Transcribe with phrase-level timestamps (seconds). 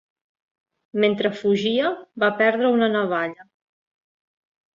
[1.03, 1.91] Mentre fugia,
[2.25, 3.47] va perdre una navalla.